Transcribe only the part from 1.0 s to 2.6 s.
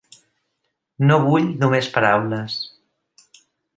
No vull només paraules.